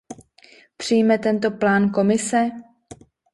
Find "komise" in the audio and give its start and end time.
1.89-2.49